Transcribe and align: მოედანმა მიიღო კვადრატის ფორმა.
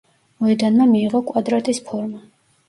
მოედანმა 0.45 0.87
მიიღო 0.93 1.21
კვადრატის 1.27 1.83
ფორმა. 1.91 2.25